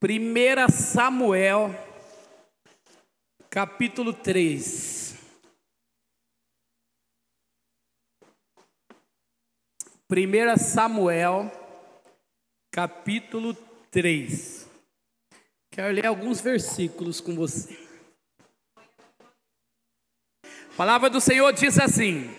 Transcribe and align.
1 0.00 0.68
Samuel, 0.70 1.74
capítulo 3.50 4.12
3. 4.12 5.16
1 10.08 10.56
Samuel, 10.56 11.50
capítulo 12.70 13.54
3. 13.90 14.68
Quero 15.72 15.92
ler 15.92 16.06
alguns 16.06 16.40
versículos 16.40 17.20
com 17.20 17.34
você. 17.34 17.76
A 20.44 20.76
palavra 20.76 21.10
do 21.10 21.20
Senhor 21.20 21.52
diz 21.52 21.76
assim: 21.76 22.32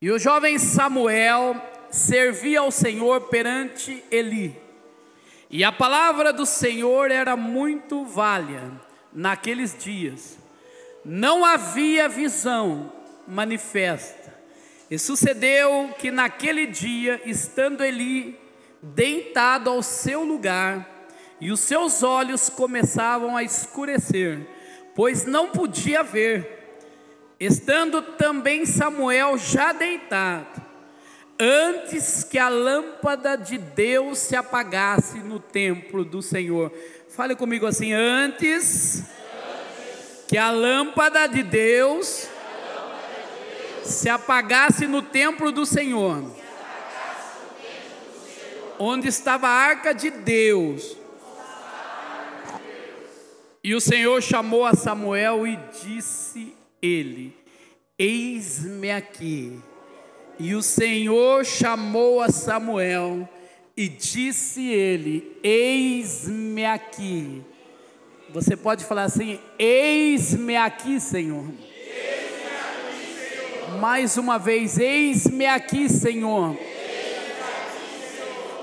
E 0.00 0.10
o 0.10 0.18
jovem 0.18 0.58
Samuel 0.58 1.54
servia 1.90 2.60
ao 2.60 2.70
Senhor 2.70 3.28
perante 3.28 4.02
Eli. 4.10 4.67
E 5.50 5.64
a 5.64 5.72
palavra 5.72 6.32
do 6.32 6.44
Senhor 6.44 7.10
era 7.10 7.36
muito 7.36 8.04
válida 8.04 8.70
naqueles 9.12 9.76
dias. 9.76 10.38
Não 11.04 11.44
havia 11.44 12.08
visão 12.08 12.92
manifesta 13.26 14.34
e 14.90 14.98
sucedeu 14.98 15.94
que 15.98 16.10
naquele 16.10 16.66
dia, 16.66 17.20
estando 17.24 17.82
Eli 17.82 18.38
deitado 18.82 19.70
ao 19.70 19.82
seu 19.82 20.22
lugar, 20.24 20.98
e 21.40 21.52
os 21.52 21.60
seus 21.60 22.02
olhos 22.02 22.48
começavam 22.48 23.36
a 23.36 23.42
escurecer, 23.42 24.46
pois 24.94 25.24
não 25.24 25.48
podia 25.48 26.02
ver, 26.02 26.78
estando 27.38 28.02
também 28.02 28.66
Samuel 28.66 29.38
já 29.38 29.72
deitado, 29.72 30.60
antes 31.38 32.24
que 32.24 32.38
a 32.38 32.48
lâmpada 32.48 33.36
de 33.36 33.56
Deus 33.56 34.18
se 34.18 34.34
apagasse 34.34 35.18
no 35.18 35.38
templo 35.38 36.04
do 36.04 36.20
Senhor. 36.20 36.72
Fale 37.08 37.36
comigo 37.36 37.66
assim: 37.66 37.92
antes, 37.92 39.00
antes. 39.00 40.24
que 40.26 40.36
a 40.36 40.50
lâmpada 40.50 41.26
de 41.26 41.42
Deus 41.42 42.28
se 43.84 44.08
apagasse 44.08 44.86
no 44.86 45.00
templo 45.00 45.50
do 45.50 45.64
Senhor, 45.64 46.24
onde 48.78 49.08
estava 49.08 49.48
a 49.48 49.52
arca 49.52 49.94
de 49.94 50.10
Deus. 50.10 50.96
E 53.62 53.74
o 53.74 53.80
Senhor 53.80 54.22
chamou 54.22 54.64
a 54.64 54.74
Samuel 54.74 55.46
e 55.46 55.58
disse 55.82 56.54
ele: 56.80 57.36
Eis-me 57.98 58.90
aqui. 58.90 59.60
E 60.38 60.54
o 60.54 60.62
Senhor 60.62 61.44
chamou 61.44 62.20
a 62.20 62.28
Samuel 62.28 63.28
e 63.76 63.88
disse 63.88 64.66
ele: 64.68 65.38
Eis-me 65.42 66.64
aqui. 66.64 67.42
Você 68.30 68.56
pode 68.56 68.84
falar 68.84 69.04
assim: 69.04 69.40
Eis-me 69.58 70.56
aqui, 70.56 71.00
Senhor. 71.00 71.44
Mais 73.80 74.16
uma 74.16 74.38
vez, 74.38 74.78
eis-me 74.78 75.46
aqui, 75.46 75.88
Senhor. 75.88 76.56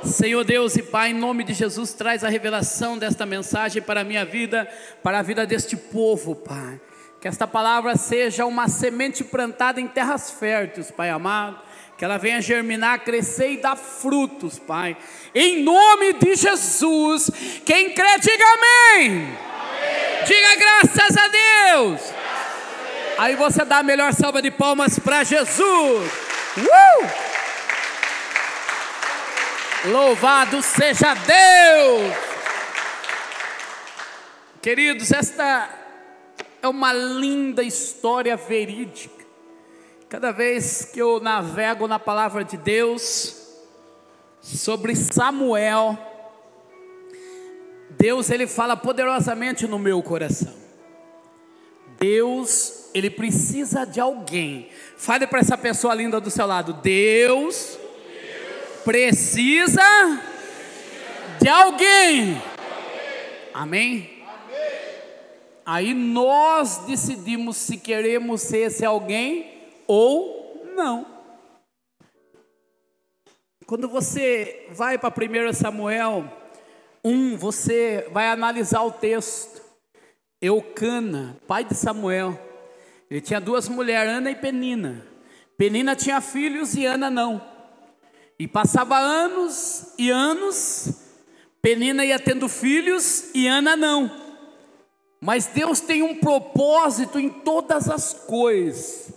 Senhor 0.03 0.43
Deus 0.43 0.75
e 0.75 0.83
Pai, 0.83 1.11
em 1.11 1.13
nome 1.13 1.43
de 1.43 1.53
Jesus, 1.53 1.93
traz 1.93 2.23
a 2.23 2.29
revelação 2.29 2.97
desta 2.97 3.25
mensagem 3.25 3.81
para 3.81 4.01
a 4.01 4.03
minha 4.03 4.23
vida, 4.23 4.67
para 5.01 5.19
a 5.19 5.21
vida 5.21 5.45
deste 5.45 5.75
povo, 5.75 6.35
Pai. 6.35 6.79
Que 7.19 7.27
esta 7.27 7.47
palavra 7.47 7.95
seja 7.95 8.45
uma 8.45 8.67
semente 8.67 9.23
plantada 9.23 9.81
em 9.81 9.87
terras 9.87 10.29
férteis, 10.29 10.91
Pai 10.91 11.09
amado. 11.09 11.59
Que 11.97 12.03
ela 12.03 12.17
venha 12.17 12.41
germinar, 12.41 12.99
crescer 13.05 13.51
e 13.51 13.57
dar 13.57 13.75
frutos, 13.75 14.59
Pai. 14.59 14.97
Em 15.33 15.63
nome 15.63 16.13
de 16.13 16.35
Jesus. 16.35 17.31
Quem 17.65 17.93
crê, 17.93 18.17
diga 18.19 18.45
amém. 18.53 19.07
amém. 19.07 20.25
Diga 20.25 20.55
graças 20.55 21.17
a 21.17 21.27
Deus. 21.27 22.01
Aí 23.17 23.35
você 23.35 23.63
dá 23.63 23.77
a 23.77 23.83
melhor 23.83 24.13
salva 24.13 24.41
de 24.41 24.51
palmas 24.51 24.99
para 24.99 25.23
Jesus. 25.23 26.11
Uh! 26.57 27.07
Louvado 29.89 30.61
seja 30.61 31.13
Deus! 31.13 32.13
Queridos, 34.61 35.11
esta 35.11 35.69
é 36.61 36.67
uma 36.67 36.91
linda 36.91 37.63
história 37.63 38.35
verídica. 38.35 39.14
Cada 40.07 40.31
vez 40.31 40.85
que 40.85 41.01
eu 41.01 41.19
navego 41.19 41.87
na 41.87 41.97
palavra 41.97 42.43
de 42.43 42.57
Deus 42.57 43.35
sobre 44.39 44.95
Samuel, 44.95 45.97
Deus 47.89 48.29
ele 48.29 48.45
fala 48.45 48.77
poderosamente 48.77 49.65
no 49.65 49.79
meu 49.79 50.03
coração. 50.03 50.53
Deus 51.99 52.89
ele 52.93 53.09
precisa 53.09 53.83
de 53.83 53.99
alguém. 53.99 54.69
Fale 54.95 55.25
para 55.25 55.39
essa 55.39 55.57
pessoa 55.57 55.95
linda 55.95 56.21
do 56.21 56.29
seu 56.29 56.45
lado: 56.45 56.73
Deus, 56.73 57.79
precisa 58.83 59.81
de 61.41 61.49
alguém. 61.49 62.39
Amém? 63.51 64.23
Aí 65.65 65.95
nós 65.95 66.85
decidimos 66.85 67.57
se 67.57 67.77
queremos 67.77 68.41
ser 68.41 68.67
esse 68.67 68.85
alguém 68.85 69.54
ou 69.87 70.63
não. 70.75 71.05
Quando 73.65 73.87
você 73.87 74.67
vai 74.71 74.97
para 74.97 75.09
1 75.09 75.53
Samuel 75.53 76.31
1, 77.03 77.37
você 77.37 78.07
vai 78.11 78.27
analisar 78.29 78.83
o 78.83 78.91
texto. 78.91 79.63
Eucana, 80.41 81.37
pai 81.47 81.63
de 81.63 81.73
Samuel, 81.73 82.39
ele 83.09 83.21
tinha 83.21 83.39
duas 83.41 83.67
mulheres, 83.67 84.11
Ana 84.13 84.29
e 84.29 84.35
Penina. 84.35 85.05
Penina 85.57 85.95
tinha 85.95 86.21
filhos 86.21 86.75
e 86.75 86.85
Ana 86.85 87.09
não. 87.09 87.41
E 88.37 88.47
passava 88.47 88.97
anos 88.97 89.93
e 89.97 90.09
anos, 90.09 90.89
Penina 91.61 92.05
ia 92.05 92.19
tendo 92.19 92.49
filhos 92.49 93.33
e 93.33 93.47
Ana 93.47 93.75
não. 93.75 94.11
Mas 95.19 95.47
Deus 95.47 95.79
tem 95.79 96.03
um 96.03 96.19
propósito 96.19 97.19
em 97.19 97.29
todas 97.29 97.89
as 97.89 98.13
coisas. 98.13 99.14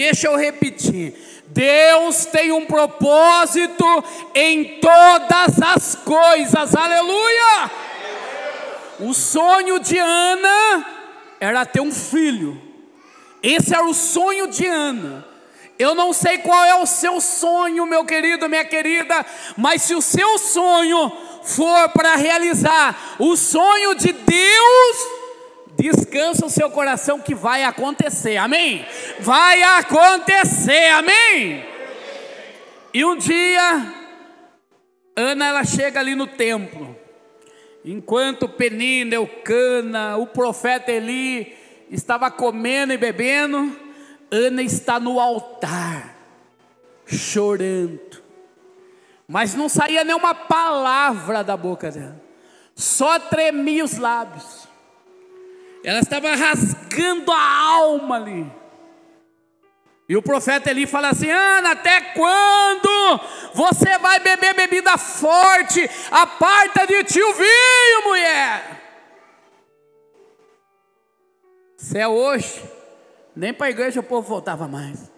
Deixa 0.00 0.28
eu 0.28 0.34
repetir. 0.34 1.12
Deus 1.48 2.24
tem 2.24 2.50
um 2.52 2.64
propósito 2.64 3.84
em 4.34 4.78
todas 4.80 5.60
as 5.60 5.94
coisas. 5.94 6.74
Aleluia! 6.74 7.70
O 9.00 9.12
sonho 9.12 9.78
de 9.78 9.98
Ana 9.98 10.86
era 11.38 11.66
ter 11.66 11.82
um 11.82 11.92
filho. 11.92 12.58
Esse 13.42 13.74
era 13.74 13.84
o 13.84 13.92
sonho 13.92 14.46
de 14.46 14.66
Ana. 14.66 15.22
Eu 15.78 15.94
não 15.94 16.14
sei 16.14 16.38
qual 16.38 16.64
é 16.64 16.76
o 16.76 16.86
seu 16.86 17.20
sonho, 17.20 17.84
meu 17.84 18.02
querido, 18.02 18.48
minha 18.48 18.64
querida, 18.64 19.26
mas 19.54 19.82
se 19.82 19.94
o 19.94 20.00
seu 20.00 20.38
sonho 20.38 21.12
for 21.42 21.90
para 21.90 22.16
realizar 22.16 23.16
o 23.18 23.36
sonho 23.36 23.94
de 23.96 24.12
Deus, 24.12 25.19
descansa 25.80 26.44
o 26.44 26.50
seu 26.50 26.70
coração 26.70 27.20
que 27.20 27.34
vai 27.34 27.64
acontecer, 27.64 28.36
amém? 28.36 28.84
Vai 29.20 29.62
acontecer, 29.62 30.88
amém? 30.90 31.64
E 32.92 33.04
um 33.04 33.16
dia, 33.16 33.94
Ana 35.16 35.46
ela 35.46 35.64
chega 35.64 36.00
ali 36.00 36.14
no 36.14 36.26
templo, 36.26 36.96
enquanto 37.84 38.48
Penina, 38.48 39.14
Eucana, 39.14 40.16
o 40.16 40.26
profeta 40.26 40.90
Eli 40.90 41.56
estava 41.90 42.30
comendo 42.30 42.92
e 42.92 42.98
bebendo, 42.98 43.78
Ana 44.30 44.62
está 44.62 44.98
no 44.98 45.20
altar, 45.20 46.16
chorando, 47.06 48.22
mas 49.26 49.54
não 49.54 49.68
saía 49.68 50.02
nenhuma 50.02 50.34
palavra 50.34 51.44
da 51.44 51.56
boca 51.56 51.90
dela, 51.90 52.20
só 52.74 53.18
tremia 53.20 53.84
os 53.84 53.98
lábios, 53.98 54.68
ela 55.84 56.00
estava 56.00 56.34
rasgando 56.34 57.32
a 57.32 57.66
alma 57.68 58.16
ali. 58.16 58.60
E 60.08 60.16
o 60.16 60.22
profeta 60.22 60.70
Eli 60.70 60.86
fala 60.86 61.10
assim: 61.10 61.30
Ana, 61.30 61.70
até 61.70 62.00
quando 62.00 63.20
você 63.54 63.96
vai 63.98 64.18
beber 64.18 64.54
bebida 64.54 64.98
forte? 64.98 65.88
Aparta 66.10 66.86
de 66.86 67.04
ti 67.04 67.22
o 67.22 67.32
vinho, 67.34 68.04
mulher. 68.04 68.80
Se 71.76 71.96
é 71.96 72.08
hoje, 72.08 72.62
nem 73.34 73.54
para 73.54 73.68
a 73.68 73.70
igreja 73.70 74.00
o 74.00 74.02
povo 74.02 74.28
voltava 74.28 74.66
mais. 74.66 75.10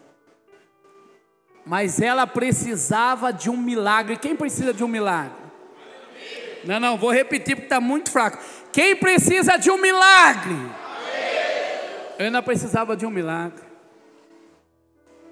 Mas 1.65 2.01
ela 2.01 2.27
precisava 2.27 3.33
de 3.33 3.49
um 3.49 3.57
milagre. 3.57 4.17
Quem 4.17 4.37
precisa 4.37 4.75
de 4.75 4.85
um 4.85 4.89
milagre? 4.89 5.42
Não, 6.65 6.79
não, 6.79 6.97
vou 6.97 7.11
repetir 7.11 7.57
porque 7.57 7.67
está 7.67 7.81
muito 7.81 8.11
fraco. 8.11 8.39
Quem 8.73 8.97
precisa 8.97 9.57
de 9.57 9.71
um 9.71 9.79
milagre? 9.79 10.57
Ana 12.19 12.43
precisava 12.43 12.97
de 12.97 13.05
um 13.05 13.11
milagre. 13.11 13.65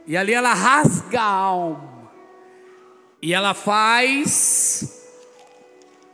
E 0.07 0.17
ali 0.17 0.33
ela 0.33 0.53
rasga 0.53 1.21
a 1.21 1.25
alma. 1.25 2.11
E 3.23 3.33
ela 3.33 3.55
faz 3.55 5.01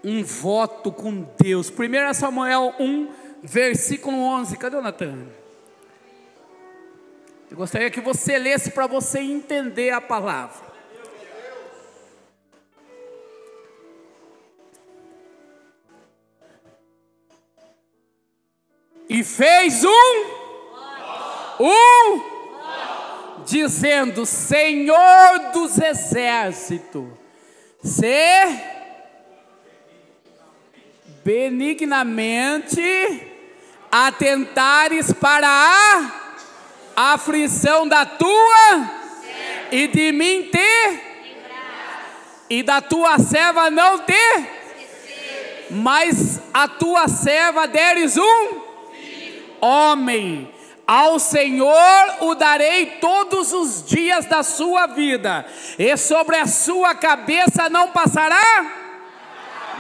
um 0.03 0.23
voto 0.23 0.93
com 0.93 1.27
Deus. 1.39 1.71
1 1.71 2.15
Samuel 2.15 2.75
1, 2.79 3.09
versículo 3.43 4.19
11. 4.19 4.57
Cadê 4.57 4.77
o 4.77 4.83
Natan? 4.83 5.27
Eu 7.51 7.57
gostaria 7.57 7.91
que 7.91 8.01
você 8.01 8.39
lesse 8.39 8.73
para 8.73 8.87
você 8.87 9.21
entender 9.21 9.91
a 9.91 10.01
palavra. 10.01 10.66
E 19.17 19.25
fez 19.25 19.83
um, 19.83 20.25
um, 21.59 22.23
dizendo: 23.47 24.27
Senhor 24.27 25.53
dos 25.55 25.79
exércitos, 25.79 27.07
se 27.83 28.77
benignamente 31.25 32.83
atentares 33.91 35.15
para 35.15 35.49
a 35.49 37.15
aflição 37.15 37.89
da 37.89 38.05
tua 38.05 38.91
e 39.73 39.89
de 39.89 40.13
mim 40.13 40.51
te 40.53 41.01
e 42.51 42.63
da 42.63 42.83
tua 42.83 43.19
serva 43.19 43.71
não 43.71 43.99
te 44.01 44.13
mas 45.71 46.39
a 46.53 46.69
tua 46.69 47.09
serva 47.09 47.67
deres 47.67 48.19
um 48.19 48.66
homem 49.61 50.53
ao 50.87 51.19
Senhor 51.19 52.15
o 52.21 52.35
darei 52.35 52.87
todos 53.01 53.53
os 53.53 53.85
dias 53.85 54.25
da 54.27 54.43
sua 54.43 54.87
vida, 54.87 55.45
e 55.79 55.97
sobre 55.97 56.37
a 56.37 56.47
sua 56.47 56.95
cabeça 56.95 57.69
não 57.69 57.91
passará 57.91 58.85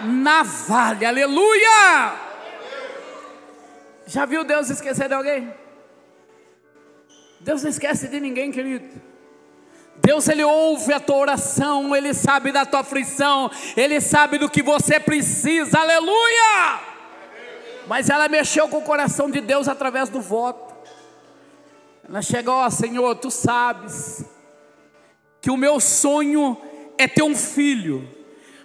navalha. 0.04 1.08
Aleluia! 1.08 2.14
Já 4.06 4.24
viu 4.24 4.44
Deus 4.44 4.70
esquecer 4.70 5.08
de 5.08 5.14
alguém? 5.14 5.52
Deus 7.40 7.62
não 7.62 7.70
esquece 7.70 8.08
de 8.08 8.20
ninguém, 8.20 8.50
querido. 8.50 9.00
Deus 9.96 10.28
ele 10.28 10.44
ouve 10.44 10.92
a 10.92 11.00
tua 11.00 11.16
oração, 11.16 11.94
ele 11.96 12.12
sabe 12.12 12.52
da 12.52 12.66
tua 12.66 12.80
aflição, 12.80 13.50
ele 13.76 14.00
sabe 14.00 14.38
do 14.38 14.50
que 14.50 14.62
você 14.62 15.00
precisa. 15.00 15.78
Aleluia! 15.78 16.95
Mas 17.86 18.10
ela 18.10 18.28
mexeu 18.28 18.68
com 18.68 18.78
o 18.78 18.82
coração 18.82 19.30
de 19.30 19.40
Deus 19.40 19.68
através 19.68 20.08
do 20.08 20.20
voto. 20.20 20.74
Ela 22.08 22.22
chegou, 22.22 22.54
ó 22.54 22.70
Senhor, 22.70 23.14
tu 23.16 23.30
sabes 23.30 24.24
que 25.40 25.50
o 25.50 25.56
meu 25.56 25.80
sonho 25.80 26.56
é 26.98 27.06
ter 27.06 27.22
um 27.22 27.34
filho, 27.34 28.08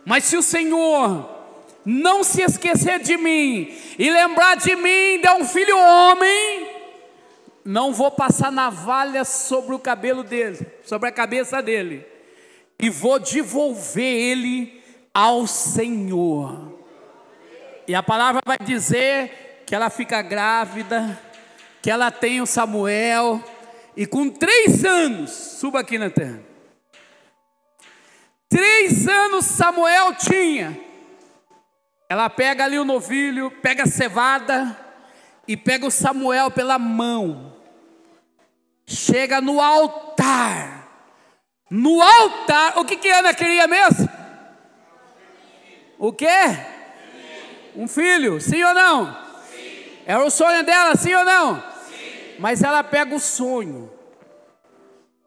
mas 0.05 0.23
se 0.23 0.37
o 0.37 0.41
Senhor 0.41 1.29
não 1.83 2.23
se 2.23 2.41
esquecer 2.41 2.99
de 2.99 3.17
mim 3.17 3.75
e 3.97 4.09
lembrar 4.09 4.55
de 4.55 4.75
mim, 4.75 5.19
de 5.21 5.29
um 5.29 5.45
filho 5.45 5.77
homem, 5.77 6.69
não 7.63 7.93
vou 7.93 8.11
passar 8.11 8.51
navalha 8.51 9.23
sobre 9.23 9.75
o 9.75 9.79
cabelo 9.79 10.23
dele, 10.23 10.65
sobre 10.83 11.09
a 11.09 11.11
cabeça 11.11 11.61
dele, 11.61 12.05
e 12.79 12.89
vou 12.89 13.19
devolver 13.19 14.03
ele 14.03 14.81
ao 15.13 15.45
Senhor. 15.45 16.70
E 17.87 17.95
a 17.95 18.03
palavra 18.03 18.41
vai 18.45 18.57
dizer 18.63 19.63
que 19.65 19.75
ela 19.75 19.89
fica 19.89 20.21
grávida 20.21 21.19
que 21.81 21.89
ela 21.89 22.11
tem 22.11 22.39
o 22.39 22.45
Samuel, 22.45 23.43
e 23.97 24.05
com 24.05 24.29
três 24.29 24.85
anos, 24.85 25.31
suba 25.31 25.79
aqui 25.79 25.97
na 25.97 26.09
terra. 26.09 26.39
Três 28.47 29.07
anos 29.07 29.45
Samuel 29.45 30.13
tinha. 30.15 30.79
Ela 32.07 32.29
pega 32.29 32.65
ali 32.65 32.77
o 32.77 32.85
novilho, 32.85 33.49
pega 33.49 33.83
a 33.83 33.87
cevada 33.87 34.77
e 35.47 35.57
pega 35.57 35.87
o 35.87 35.91
Samuel 35.91 36.51
pela 36.51 36.77
mão. 36.77 37.57
Chega 38.85 39.41
no 39.41 39.59
altar. 39.59 40.87
No 41.69 42.01
altar, 42.01 42.77
o 42.77 42.85
que 42.85 42.97
que 42.97 43.09
Ana 43.09 43.33
queria 43.33 43.65
mesmo? 43.65 44.09
O 45.97 46.11
quê? 46.11 46.27
Um 47.75 47.87
filho, 47.87 48.39
sim 48.41 48.63
ou 48.63 48.73
não? 48.73 49.13
Sim. 49.51 50.01
Era 50.05 50.23
o 50.23 50.29
sonho 50.29 50.63
dela, 50.63 50.95
sim 50.95 51.13
ou 51.13 51.23
não? 51.23 51.63
Mas 52.39 52.63
ela 52.63 52.83
pega 52.83 53.15
o 53.15 53.19
sonho 53.19 53.91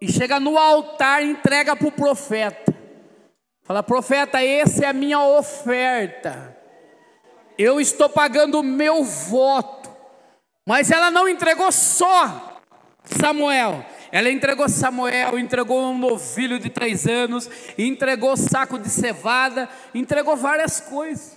e 0.01 0.13
chega 0.13 0.39
no 0.39 0.59
altar 0.59 1.23
e 1.23 1.31
entrega 1.31 1.75
para 1.75 1.89
o 1.89 1.93
profeta. 1.93 2.75
Fala, 3.63 3.83
profeta, 3.83 4.45
essa 4.45 4.85
é 4.85 4.89
a 4.89 4.93
minha 4.93 5.21
oferta. 5.21 6.55
Eu 7.57 7.81
estou 7.81 8.09
pagando 8.09 8.61
o 8.61 8.63
meu 8.63 9.03
voto. 9.03 9.91
Mas 10.67 10.91
ela 10.91 11.11
não 11.11 11.29
entregou 11.29 11.71
só 11.73 12.61
Samuel. 13.05 13.85
Ela 14.11 14.31
entregou 14.31 14.69
Samuel, 14.69 15.39
entregou 15.39 15.83
um 15.83 15.99
novilho 15.99 16.59
de 16.59 16.71
três 16.71 17.07
anos, 17.07 17.51
entregou 17.77 18.37
saco 18.37 18.79
de 18.79 18.89
cevada, 18.89 19.69
entregou 19.95 20.37
várias 20.37 20.81
coisas. 20.81 21.37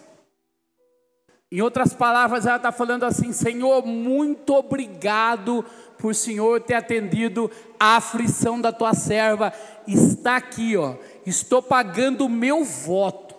Em 1.50 1.62
outras 1.62 1.94
palavras, 1.94 2.46
ela 2.46 2.58
está 2.58 2.72
falando 2.72 3.04
assim: 3.04 3.32
Senhor, 3.32 3.86
muito 3.86 4.54
obrigado 4.54 5.64
por 5.98 6.14
Senhor 6.14 6.62
ter 6.62 6.74
atendido 6.74 7.50
a 7.80 7.96
aflição 7.96 8.60
da 8.60 8.72
tua 8.72 8.94
serva. 8.94 9.54
Está 9.88 10.36
aqui, 10.36 10.76
ó. 10.76 10.96
Estou 11.26 11.62
pagando 11.62 12.26
o 12.26 12.30
meu 12.30 12.64
voto. 12.66 13.36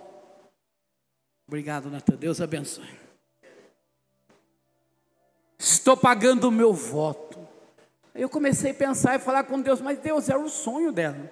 Obrigado, 1.47 1.91
Natan. 1.91 2.17
Deus 2.17 2.41
abençoe. 2.41 2.99
Estou 5.59 5.97
pagando 5.97 6.49
o 6.49 6.53
meu 6.53 6.73
voto. 6.73 7.39
Aí 8.15 8.23
eu 8.23 8.29
comecei 8.29 8.71
a 8.71 8.75
pensar 8.75 9.17
e 9.17 9.19
falar 9.19 9.45
com 9.45 9.61
Deus, 9.61 9.81
mas 9.81 9.99
Deus 9.99 10.29
era 10.29 10.39
o 10.39 10.49
sonho 10.49 10.93
dela. 10.93 11.31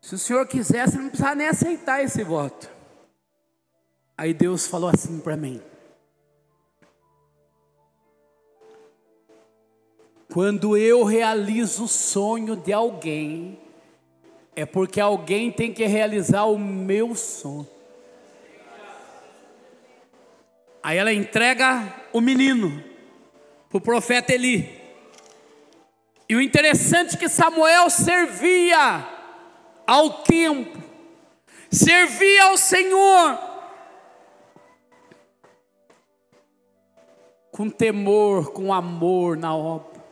Se 0.00 0.16
o 0.16 0.18
Senhor 0.18 0.46
quisesse, 0.46 0.98
não 0.98 1.08
precisava 1.08 1.36
nem 1.36 1.48
aceitar 1.48 2.02
esse 2.02 2.24
voto. 2.24 2.68
Aí 4.16 4.34
Deus 4.34 4.66
falou 4.66 4.90
assim 4.90 5.18
para 5.20 5.36
mim: 5.36 5.60
Quando 10.32 10.76
eu 10.76 11.04
realizo 11.04 11.84
o 11.84 11.88
sonho 11.88 12.56
de 12.56 12.72
alguém, 12.72 13.58
é 14.54 14.64
porque 14.64 15.00
alguém 15.00 15.50
tem 15.50 15.72
que 15.72 15.84
realizar 15.86 16.44
o 16.44 16.58
meu 16.58 17.14
sonho. 17.14 17.68
Aí 20.82 20.98
ela 20.98 21.12
entrega 21.12 21.94
o 22.12 22.20
menino 22.20 22.82
para 23.68 23.78
o 23.78 23.80
profeta 23.80 24.34
Eli. 24.34 24.80
E 26.28 26.34
o 26.34 26.40
interessante 26.40 27.14
é 27.14 27.18
que 27.18 27.28
Samuel 27.28 27.88
servia 27.90 29.06
ao 29.86 30.22
tempo, 30.22 30.82
servia 31.70 32.44
ao 32.44 32.56
Senhor 32.56 33.51
com 37.52 37.68
temor, 37.68 38.50
com 38.50 38.72
amor 38.72 39.36
na 39.36 39.54
obra. 39.54 40.02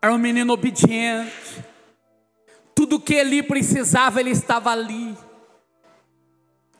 Era 0.00 0.12
um 0.12 0.18
menino 0.18 0.52
obediente. 0.52 1.64
Tudo 2.74 3.00
que 3.00 3.14
Eli 3.14 3.42
precisava, 3.42 4.20
ele 4.20 4.30
estava 4.30 4.70
ali. 4.70 5.16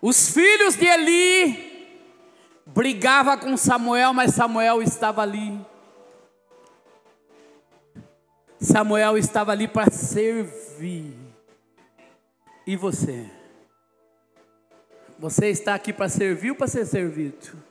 Os 0.02 0.28
filhos 0.28 0.76
de 0.76 0.85
Eli 0.85 1.99
brigava 2.66 3.38
com 3.38 3.56
Samuel, 3.56 4.12
mas 4.12 4.35
Samuel 4.35 4.83
estava 4.83 5.23
ali. 5.23 5.59
Samuel 8.61 9.16
estava 9.16 9.52
ali 9.52 9.66
para 9.66 9.90
servir. 9.90 11.16
E 12.66 12.76
você? 12.76 13.30
Você 15.18 15.49
está 15.49 15.75
aqui 15.75 15.92
para 15.92 16.09
servir 16.11 16.50
ou 16.50 16.56
para 16.56 16.66
ser 16.66 16.85
servido? 16.85 17.63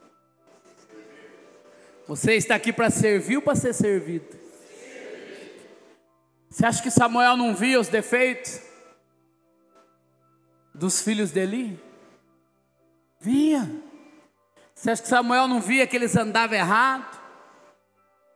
Você 2.08 2.36
está 2.36 2.56
aqui 2.56 2.74
para 2.74 2.90
servir 2.90 3.38
ou 3.38 3.42
para 3.42 3.56
ser 3.56 3.74
servido? 3.74 4.28
Você 6.50 6.66
acha 6.66 6.84
que 6.84 6.92
Samuel 6.92 7.38
não 7.38 7.56
via 7.56 7.80
os 7.80 7.88
defeitos 7.88 8.62
dos 10.74 11.02
filhos 11.02 11.32
dele? 11.32 11.80
Via. 13.20 13.70
Você 14.76 14.92
acha 14.92 15.02
que 15.02 15.08
Samuel 15.08 15.48
não 15.48 15.62
via 15.62 15.88
que 15.88 15.96
eles 15.96 16.16
andavam 16.16 16.58
errado? 16.58 17.20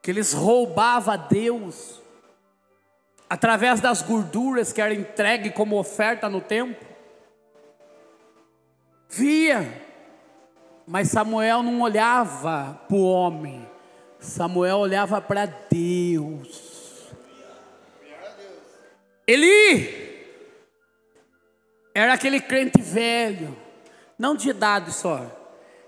Que 0.01 0.11
eles 0.11 0.33
roubavam 0.33 1.13
a 1.13 1.17
Deus 1.17 2.01
através 3.29 3.81
das 3.81 4.01
gorduras 4.01 4.71
que 4.71 4.81
eram 4.81 4.95
entregue 4.95 5.51
como 5.51 5.77
oferta 5.77 6.29
no 6.29 6.39
templo? 6.39 6.87
Via. 9.09 9.86
Mas 10.87 11.09
Samuel 11.09 11.61
não 11.61 11.81
olhava 11.81 12.79
para 12.87 12.95
o 12.95 13.03
homem, 13.03 13.69
Samuel 14.21 14.77
olhava 14.77 15.19
para 15.19 15.45
Deus. 15.45 17.11
Eli 19.27 20.07
era 21.93 22.13
aquele 22.13 22.39
crente 22.39 22.81
velho, 22.81 23.53
Não 24.17 24.33
de 24.33 24.49
idade 24.49 24.93
só. 24.93 25.29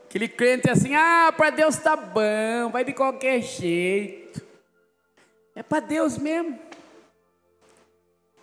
Aquele 0.04 0.28
crente 0.28 0.70
assim, 0.70 0.94
ah, 0.94 1.34
para 1.36 1.52
Deus 1.52 1.78
tá 1.78 1.96
bom, 1.96 2.70
vai 2.70 2.84
de 2.84 2.92
qualquer 2.92 3.42
jeito. 3.42 4.46
É 5.56 5.64
para 5.64 5.80
Deus 5.80 6.18
mesmo. 6.18 6.60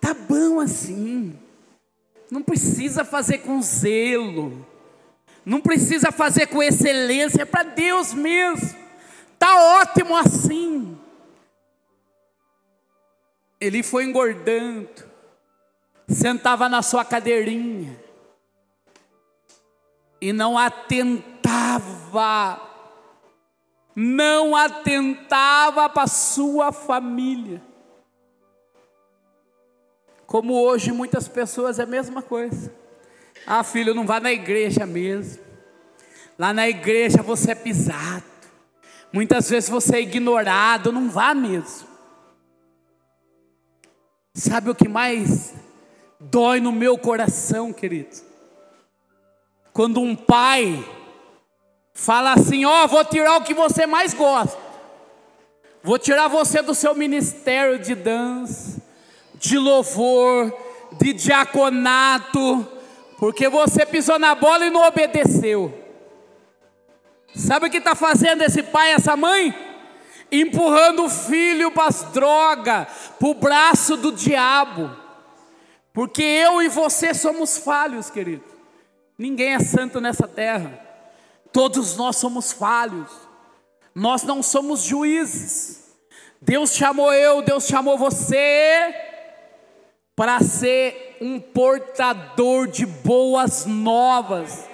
Tá 0.01 0.13
bom 0.13 0.59
assim. 0.59 1.37
Não 2.31 2.41
precisa 2.41 3.05
fazer 3.05 3.39
com 3.39 3.61
zelo. 3.61 4.65
Não 5.47 5.61
precisa 5.61 6.11
fazer 6.11 6.47
com 6.47 6.61
excelência, 6.61 7.43
é 7.43 7.45
para 7.45 7.63
Deus 7.63 8.13
mesmo. 8.13 8.77
Tá 9.39 9.79
ótimo 9.79 10.13
assim. 10.13 10.99
Ele 13.57 13.81
foi 13.81 14.03
engordando, 14.03 14.89
sentava 16.05 16.67
na 16.67 16.81
sua 16.81 17.05
cadeirinha 17.05 17.97
e 20.19 20.33
não 20.33 20.57
atentava, 20.57 21.09
não 23.95 24.53
atentava 24.53 25.87
para 25.87 26.07
sua 26.07 26.73
família. 26.73 27.63
Como 30.25 30.61
hoje 30.61 30.91
muitas 30.91 31.29
pessoas 31.29 31.79
é 31.79 31.83
a 31.83 31.85
mesma 31.85 32.21
coisa. 32.21 32.75
Ah, 33.45 33.63
filho, 33.63 33.93
não 33.93 34.05
vá 34.05 34.19
na 34.19 34.31
igreja 34.31 34.85
mesmo. 34.85 35.43
Lá 36.37 36.53
na 36.53 36.67
igreja 36.67 37.21
você 37.21 37.51
é 37.51 37.55
pisado. 37.55 38.23
Muitas 39.11 39.49
vezes 39.49 39.69
você 39.69 39.97
é 39.97 40.01
ignorado, 40.01 40.91
não 40.91 41.09
vá 41.09 41.33
mesmo. 41.33 41.87
Sabe 44.33 44.69
o 44.69 44.75
que 44.75 44.87
mais 44.87 45.55
dói 46.19 46.59
no 46.59 46.71
meu 46.71 46.97
coração, 46.97 47.73
querido? 47.73 48.15
Quando 49.73 49.99
um 49.99 50.15
pai 50.15 50.83
fala 51.93 52.33
assim: 52.33 52.65
Ó, 52.65 52.83
oh, 52.83 52.87
vou 52.87 53.03
tirar 53.03 53.37
o 53.37 53.43
que 53.43 53.53
você 53.53 53.87
mais 53.87 54.13
gosta, 54.13 54.57
vou 55.83 55.97
tirar 55.97 56.27
você 56.27 56.61
do 56.61 56.75
seu 56.75 56.93
ministério 56.93 57.79
de 57.79 57.95
dança, 57.95 58.79
de 59.35 59.57
louvor, 59.57 60.53
de 60.99 61.13
diaconato, 61.13 62.67
porque 63.17 63.49
você 63.49 63.85
pisou 63.85 64.17
na 64.17 64.35
bola 64.35 64.65
e 64.65 64.69
não 64.69 64.87
obedeceu. 64.87 65.73
Sabe 67.35 67.67
o 67.67 67.69
que 67.69 67.77
está 67.77 67.95
fazendo 67.95 68.41
esse 68.43 68.63
pai, 68.63 68.93
essa 68.93 69.15
mãe? 69.15 69.67
empurrando 70.31 71.05
o 71.05 71.09
filho 71.09 71.71
para 71.71 71.87
as 71.87 72.03
drogas, 72.11 72.87
para 73.17 73.27
o 73.27 73.33
braço 73.33 73.95
do 73.97 74.11
diabo, 74.11 74.95
porque 75.93 76.21
eu 76.21 76.61
e 76.61 76.67
você 76.67 77.13
somos 77.13 77.57
falhos, 77.57 78.09
querido. 78.09 78.43
Ninguém 79.17 79.53
é 79.53 79.59
santo 79.59 79.99
nessa 79.99 80.27
terra, 80.27 80.79
todos 81.51 81.95
nós 81.97 82.17
somos 82.17 82.51
falhos, 82.51 83.09
nós 83.95 84.23
não 84.23 84.43
somos 84.43 84.83
juízes. 84.83 85.87
Deus 86.39 86.75
chamou 86.75 87.11
eu, 87.11 87.41
Deus 87.41 87.65
chamou 87.65 87.97
você 87.97 88.93
para 90.15 90.39
ser 90.39 91.06
um 91.21 91.39
portador 91.39 92.67
de 92.67 92.85
boas 92.85 93.65
novas. 93.65 94.67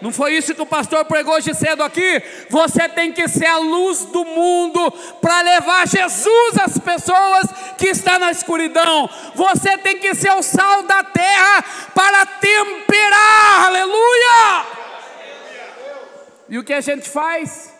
Não 0.00 0.12
foi 0.12 0.34
isso 0.34 0.54
que 0.54 0.60
o 0.60 0.66
pastor 0.66 1.04
pregou 1.06 1.34
hoje 1.34 1.54
cedo 1.54 1.82
aqui? 1.82 2.22
Você 2.50 2.88
tem 2.88 3.12
que 3.12 3.26
ser 3.28 3.46
a 3.46 3.56
luz 3.56 4.04
do 4.04 4.24
mundo 4.24 4.90
para 5.20 5.40
levar 5.40 5.88
Jesus 5.88 6.58
às 6.62 6.78
pessoas 6.78 7.46
que 7.78 7.88
estão 7.88 8.18
na 8.18 8.30
escuridão. 8.30 9.08
Você 9.34 9.78
tem 9.78 9.98
que 9.98 10.14
ser 10.14 10.32
o 10.32 10.42
sal 10.42 10.82
da 10.82 11.02
terra 11.02 11.64
para 11.94 12.26
temperar. 12.26 13.66
Aleluia! 13.66 14.66
E 16.48 16.58
o 16.58 16.64
que 16.64 16.74
a 16.74 16.80
gente 16.80 17.08
faz? 17.08 17.74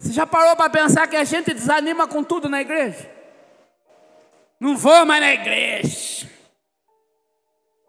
Você 0.00 0.12
já 0.12 0.26
parou 0.26 0.56
para 0.56 0.68
pensar 0.68 1.06
que 1.06 1.16
a 1.16 1.24
gente 1.24 1.54
desanima 1.54 2.06
com 2.06 2.22
tudo 2.22 2.48
na 2.48 2.60
igreja? 2.60 3.10
Não 4.60 4.76
vou 4.76 5.06
mais 5.06 5.20
na 5.20 5.32
igreja. 5.32 6.28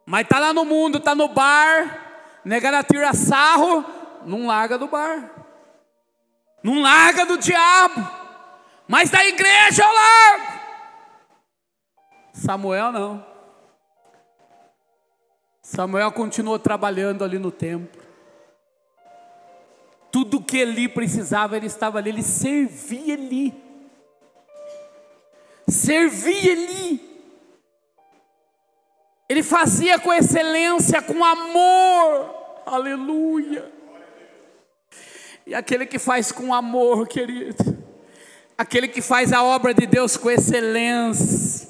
Mas 0.05 0.21
está 0.21 0.37
lá 0.39 0.53
no 0.53 0.63
mundo, 0.63 0.99
está 0.99 1.15
no 1.15 1.27
bar, 1.27 2.39
negada 2.45 2.83
tira 2.83 3.11
sarro, 3.13 3.83
não 4.23 4.45
larga 4.45 4.77
do 4.77 4.87
bar, 4.87 5.31
não 6.61 6.81
larga 6.81 7.25
do 7.25 7.37
diabo, 7.37 8.07
mas 8.87 9.09
da 9.09 9.25
igreja 9.25 9.83
eu 9.83 9.91
largo. 9.91 10.55
Samuel 12.33 12.91
não. 12.91 13.25
Samuel 15.61 16.11
continuou 16.11 16.59
trabalhando 16.59 17.23
ali 17.23 17.39
no 17.39 17.49
templo. 17.49 18.03
Tudo 20.11 20.43
que 20.43 20.57
ele 20.57 20.87
precisava, 20.87 21.57
ele 21.57 21.65
estava 21.65 21.97
ali, 21.97 22.09
ele 22.09 22.21
servia 22.21 23.15
ali. 23.15 23.53
Servia 25.67 26.53
ali. 26.53 27.14
Ele 29.27 29.41
fazia 29.41 29.97
com 29.99 30.13
excelência, 30.13 31.01
com 31.01 31.23
amor. 31.23 32.35
Aleluia. 32.65 33.71
E 35.45 35.53
aquele 35.53 35.85
que 35.85 35.99
faz 35.99 36.31
com 36.31 36.53
amor, 36.53 37.07
querido. 37.07 37.77
Aquele 38.57 38.87
que 38.87 39.01
faz 39.01 39.33
a 39.33 39.43
obra 39.43 39.73
de 39.73 39.85
Deus 39.85 40.15
com 40.15 40.29
excelência. 40.29 41.67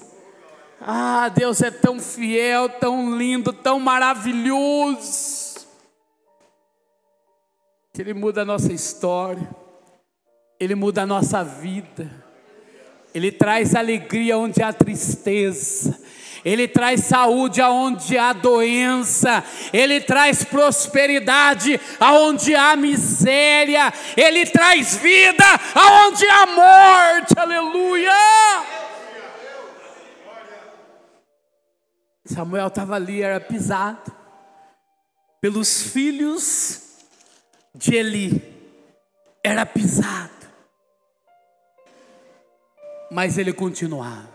Ah, 0.80 1.30
Deus 1.30 1.62
é 1.62 1.72
tão 1.72 2.00
fiel, 2.00 2.70
tão 2.70 3.18
lindo, 3.18 3.52
tão 3.52 3.80
maravilhoso. 3.80 5.66
Que 7.94 8.02
Ele 8.02 8.14
muda 8.14 8.44
a 8.44 8.46
nossa 8.46 8.72
história. 8.72 9.50
Ele 10.60 10.76
muda 10.76 11.04
a 11.04 11.08
nossa 11.08 11.44
vida. 11.44 12.24
Ele 13.14 13.32
traz 13.32 13.76
alegria 13.76 14.38
onde 14.38 14.62
há 14.62 14.72
tristeza. 14.72 15.98
Ele 16.46 16.68
traz 16.68 17.06
saúde 17.06 17.60
aonde 17.60 18.20
há 18.20 18.32
doença, 18.32 19.44
Ele 19.74 20.00
traz 20.00 20.44
prosperidade 20.44 21.82
aonde 22.00 22.54
há 22.54 22.76
miséria, 22.76 23.92
Ele 24.16 24.46
traz 24.46 24.96
vida 24.96 25.44
aonde 25.74 26.24
há 26.30 26.46
morte, 26.46 27.34
aleluia. 27.36 28.14
Samuel 32.26 32.68
estava 32.68 32.96
ali, 32.96 33.24
era 33.24 33.40
pisado 33.40 34.12
pelos 35.42 35.82
filhos 35.82 36.82
de 37.74 37.96
Eli, 37.96 38.44
era 39.44 39.66
pisado, 39.66 40.32
mas 43.12 43.38
ele 43.38 43.54
continuava. 43.54 44.35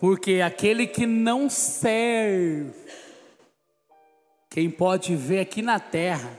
Porque 0.00 0.40
aquele 0.40 0.86
que 0.86 1.06
não 1.06 1.50
serve, 1.50 2.72
quem 4.48 4.70
pode 4.70 5.16
ver 5.16 5.40
aqui 5.40 5.60
na 5.60 5.80
terra, 5.80 6.30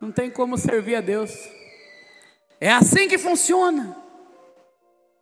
não 0.00 0.10
tem 0.10 0.30
como 0.30 0.58
servir 0.58 0.96
a 0.96 1.00
Deus. 1.00 1.30
É 2.60 2.70
assim 2.70 3.08
que 3.08 3.18
funciona. 3.18 3.96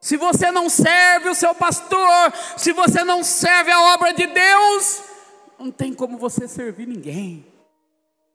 Se 0.00 0.16
você 0.16 0.50
não 0.50 0.68
serve 0.68 1.28
o 1.28 1.34
seu 1.34 1.54
pastor, 1.54 2.32
se 2.56 2.72
você 2.72 3.04
não 3.04 3.22
serve 3.22 3.70
a 3.70 3.94
obra 3.94 4.12
de 4.12 4.26
Deus, 4.26 5.02
não 5.58 5.70
tem 5.70 5.92
como 5.92 6.16
você 6.16 6.46
servir 6.46 6.86
ninguém. 6.86 7.44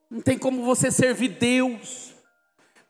Não 0.09 0.21
tem 0.21 0.37
como 0.37 0.63
você 0.63 0.91
servir 0.91 1.29
Deus. 1.29 2.13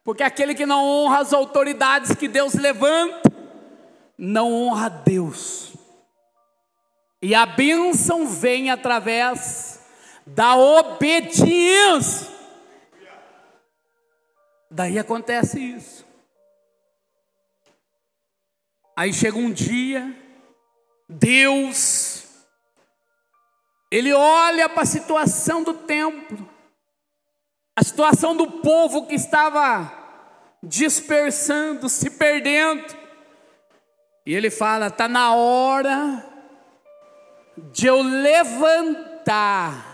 Porque 0.03 0.23
aquele 0.23 0.53
que 0.53 0.65
não 0.65 0.83
honra 0.83 1.19
as 1.19 1.31
autoridades 1.31 2.15
que 2.15 2.27
Deus 2.27 2.55
levanta, 2.55 3.31
não 4.17 4.51
honra 4.51 4.89
Deus. 4.89 5.72
E 7.23 7.33
a 7.33 7.45
bênção 7.45 8.27
vem 8.27 8.69
através 8.69 9.79
da 10.27 10.57
obediência. 10.57 12.27
Daí 14.69 14.99
acontece 14.99 15.57
isso. 15.57 16.05
Aí 18.93 19.13
chega 19.13 19.37
um 19.37 19.53
dia, 19.53 20.13
Deus, 21.07 22.25
Ele 23.89 24.11
olha 24.11 24.67
para 24.67 24.83
a 24.83 24.85
situação 24.85 25.63
do 25.63 25.75
templo, 25.75 26.49
a 27.73 27.85
situação 27.85 28.35
do 28.35 28.51
povo 28.59 29.07
que 29.07 29.15
estava 29.15 29.89
dispersando, 30.61 31.87
se 31.87 32.09
perdendo, 32.09 32.97
e 34.25 34.35
Ele 34.35 34.49
fala: 34.49 34.87
está 34.87 35.07
na 35.07 35.33
hora 35.33 36.32
de 37.57 37.87
eu 37.87 38.01
levantar. 38.01 39.93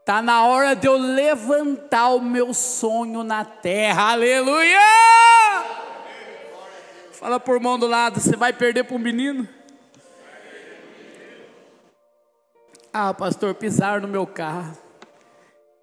Está 0.00 0.20
na 0.20 0.44
hora 0.46 0.74
de 0.74 0.86
eu 0.86 0.96
levantar 0.96 2.08
o 2.08 2.20
meu 2.20 2.52
sonho 2.52 3.22
na 3.22 3.44
terra, 3.44 4.10
aleluia! 4.12 4.80
Fala 7.12 7.38
por 7.38 7.60
mão 7.60 7.78
do 7.78 7.86
lado, 7.86 8.20
você 8.20 8.34
vai 8.34 8.52
perder 8.52 8.82
para 8.84 8.96
o 8.96 8.98
menino? 8.98 9.48
Ah, 12.92 13.14
pastor, 13.14 13.54
pisaram 13.54 14.02
no 14.02 14.08
meu 14.08 14.26
carro. 14.26 14.76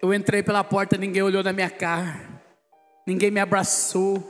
Eu 0.02 0.12
entrei 0.14 0.42
pela 0.42 0.62
porta, 0.62 0.96
ninguém 0.96 1.22
olhou 1.22 1.42
na 1.42 1.52
minha 1.52 1.70
cara, 1.70 2.20
ninguém 3.06 3.30
me 3.30 3.40
abraçou. 3.40 4.22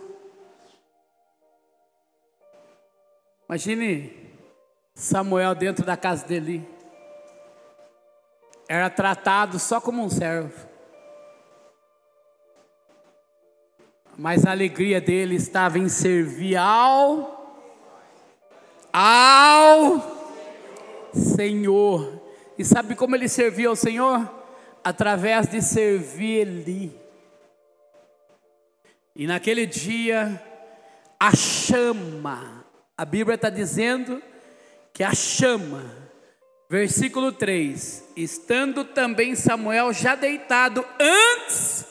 Imagine 3.48 4.19
Samuel 5.00 5.54
dentro 5.54 5.82
da 5.82 5.96
casa 5.96 6.26
dele, 6.26 6.68
era 8.68 8.90
tratado 8.90 9.58
só 9.58 9.80
como 9.80 10.04
um 10.04 10.10
servo, 10.10 10.68
mas 14.18 14.44
a 14.44 14.50
alegria 14.50 15.00
dele 15.00 15.36
estava 15.36 15.78
em 15.78 15.88
servir 15.88 16.56
ao, 16.56 17.56
ao 18.92 20.02
Senhor. 21.14 22.20
E 22.58 22.64
sabe 22.64 22.94
como 22.94 23.16
ele 23.16 23.26
servia 23.26 23.70
ao 23.70 23.76
Senhor? 23.76 24.30
Através 24.84 25.48
de 25.48 25.62
servir 25.62 26.46
Ele. 26.46 27.00
E 29.16 29.26
naquele 29.26 29.64
dia, 29.64 30.42
a 31.18 31.34
chama, 31.34 32.66
a 32.98 33.04
Bíblia 33.06 33.36
está 33.36 33.48
dizendo 33.48 34.22
que 34.92 35.02
a 35.02 35.14
chama, 35.14 35.84
versículo 36.68 37.32
3: 37.32 38.04
estando 38.16 38.84
também 38.84 39.34
Samuel 39.34 39.92
já 39.92 40.14
deitado, 40.14 40.84
antes 40.98 41.86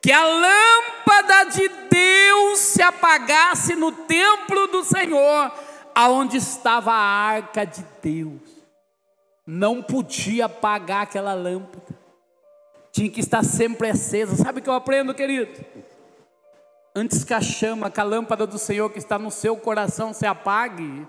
que 0.00 0.12
a 0.12 0.24
lâmpada 0.24 1.44
de 1.50 1.68
Deus 1.68 2.58
se 2.58 2.82
apagasse 2.82 3.74
no 3.76 3.92
templo 3.92 4.66
do 4.68 4.82
Senhor, 4.82 5.52
aonde 5.94 6.38
estava 6.38 6.92
a 6.92 6.96
arca 6.96 7.64
de 7.64 7.84
Deus 8.02 8.60
não 9.50 9.82
podia 9.82 10.44
apagar 10.44 11.02
aquela 11.02 11.34
lâmpada, 11.34 11.98
tinha 12.92 13.10
que 13.10 13.18
estar 13.18 13.42
sempre 13.42 13.90
acesa. 13.90 14.36
Sabe 14.36 14.60
o 14.60 14.62
que 14.62 14.70
eu 14.70 14.74
aprendo, 14.74 15.12
querido? 15.12 15.64
Antes 16.94 17.24
que 17.24 17.34
a 17.34 17.40
chama, 17.40 17.90
que 17.90 18.00
a 18.00 18.04
lâmpada 18.04 18.46
do 18.46 18.58
Senhor 18.58 18.90
que 18.90 18.98
está 18.98 19.18
no 19.18 19.30
seu 19.30 19.56
coração 19.56 20.12
se 20.12 20.24
apague, 20.24 21.06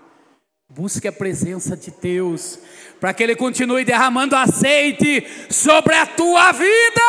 busque 0.74 1.08
a 1.08 1.12
presença 1.12 1.76
de 1.76 1.90
Deus, 1.90 2.58
para 3.00 3.12
que 3.12 3.22
Ele 3.22 3.36
continue 3.36 3.84
derramando 3.84 4.36
azeite 4.36 5.26
sobre 5.50 5.94
a 5.94 6.06
tua 6.06 6.52
vida. 6.52 7.00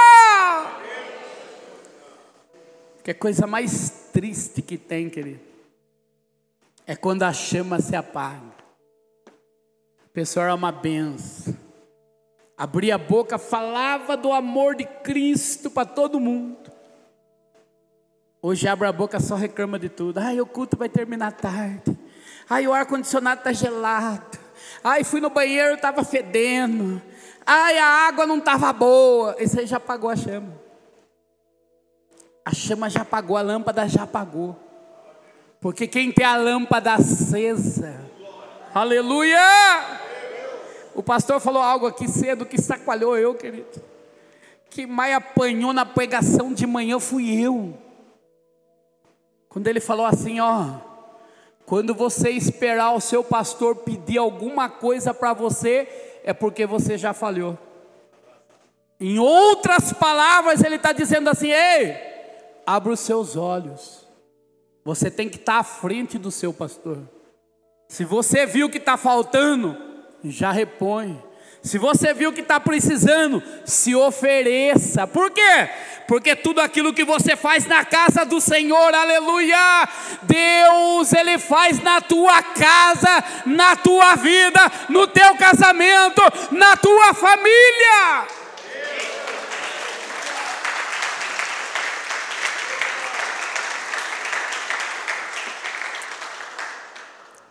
Que 3.04 3.12
é 3.12 3.14
coisa 3.14 3.46
mais 3.46 3.90
triste 4.12 4.62
que 4.62 4.78
tem, 4.78 5.10
querido, 5.10 5.42
é 6.86 6.96
quando 6.96 7.24
a 7.24 7.34
chama 7.34 7.80
se 7.80 7.96
apaga 7.96 8.54
pessoal 10.14 10.46
era 10.46 10.56
uma 10.56 10.72
benção. 10.72 11.56
Abria 12.56 12.96
a 12.96 13.00
boca, 13.00 13.40
falava 13.40 14.16
do 14.16 14.32
amor 14.32 14.76
de 14.76 14.86
Cristo 14.86 15.72
para 15.72 15.88
todo 15.88 16.20
mundo. 16.20 16.72
Hoje 18.40 18.68
abre 18.68 18.88
a 18.88 18.92
boca, 18.92 19.20
só 19.20 19.36
reclama 19.36 19.80
de 19.80 19.90
tudo. 19.90 20.20
Ai, 20.20 20.40
o 20.40 20.46
culto 20.46 20.78
vai 20.78 20.88
terminar 20.88 21.32
tarde. 21.32 21.98
Ai, 22.50 22.68
o 22.68 22.74
ar-condicionado 22.74 23.40
está 23.40 23.54
gelado. 23.54 24.38
Ai, 24.84 25.04
fui 25.04 25.22
no 25.22 25.30
banheiro, 25.30 25.76
estava 25.76 26.04
fedendo. 26.04 27.02
Ai, 27.46 27.78
a 27.78 27.86
água 28.08 28.26
não 28.26 28.38
estava 28.38 28.72
boa. 28.74 29.36
Esse 29.40 29.60
aí 29.60 29.66
já 29.66 29.78
apagou 29.78 30.10
a 30.10 30.16
chama. 30.16 30.62
A 32.46 32.54
chama 32.54 32.90
já 32.90 33.02
apagou, 33.02 33.38
a 33.38 33.42
lâmpada 33.42 33.88
já 33.88 34.04
apagou. 34.04 34.58
Porque 35.62 35.88
quem 35.88 36.12
tem 36.12 36.26
a 36.26 36.36
lâmpada 36.36 36.94
acesa, 36.96 37.98
aleluia! 38.76 39.40
O 40.94 41.02
pastor 41.02 41.40
falou 41.40 41.62
algo 41.62 41.88
aqui 41.88 42.08
cedo 42.08 42.46
que 42.46 42.62
sacoalhou 42.62 43.18
eu, 43.18 43.34
querido. 43.34 43.82
Que 44.70 44.86
mais 44.86 45.16
apanhou 45.16 45.72
na 45.72 45.86
pregação 45.86 46.54
de 46.54 46.68
manhã 46.68 47.00
fui 47.00 47.42
eu. 47.42 47.78
Quando 49.48 49.68
ele 49.68 49.80
falou 49.80 50.06
assim, 50.06 50.40
ó, 50.42 50.93
quando 51.66 51.94
você 51.94 52.30
esperar 52.30 52.92
o 52.94 53.00
seu 53.00 53.24
pastor 53.24 53.78
pedir 53.78 54.18
alguma 54.18 54.70
coisa 54.70 55.14
para 55.14 55.34
você, 55.34 55.88
é 56.24 56.34
porque 56.34 56.66
você 56.66 56.98
já 56.98 57.14
falhou. 57.14 57.58
Em 59.00 59.20
outras 59.20 59.92
palavras, 59.94 60.64
ele 60.64 60.76
está 60.76 60.92
dizendo 60.92 61.30
assim: 61.30 61.50
ei, 61.50 61.98
abra 62.66 62.94
os 62.94 63.00
seus 63.00 63.36
olhos. 63.36 64.08
Você 64.86 65.10
tem 65.10 65.30
que 65.30 65.38
estar 65.38 65.54
tá 65.54 65.60
à 65.60 65.64
frente 65.64 66.18
do 66.18 66.32
seu 66.32 66.54
pastor. 66.54 67.00
Se 67.88 68.04
você 68.04 68.46
viu 68.46 68.70
que 68.70 68.78
está 68.78 68.98
faltando, 68.98 69.78
já 70.24 70.52
repõe. 70.52 71.22
Se 71.64 71.78
você 71.78 72.14
viu 72.14 72.34
que 72.34 72.42
está 72.42 72.60
precisando, 72.60 73.42
se 73.64 73.96
ofereça. 73.96 75.08
Por 75.08 75.32
quê? 75.32 75.70
Porque 76.10 76.36
tudo 76.36 76.60
aquilo 76.60 76.94
que 76.94 77.06
você 77.06 77.38
faz 77.38 77.66
na 77.66 77.86
casa 77.86 78.26
do 78.26 78.42
Senhor, 78.42 78.94
aleluia, 78.94 79.88
Deus, 80.24 81.14
Ele 81.14 81.38
faz 81.38 81.82
na 81.82 82.02
tua 82.02 82.44
casa, 82.44 83.24
na 83.46 83.78
tua 83.78 84.14
vida, 84.16 84.60
no 84.90 85.08
teu 85.08 85.36
casamento, 85.38 86.22
na 86.52 86.76
tua 86.76 87.14
família. 87.14 88.28